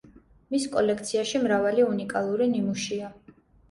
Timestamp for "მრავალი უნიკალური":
1.45-2.53